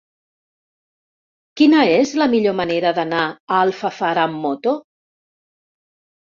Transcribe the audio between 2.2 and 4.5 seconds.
la millor manera d'anar a Alfafara amb